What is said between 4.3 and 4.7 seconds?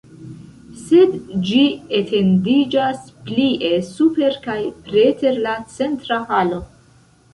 kaj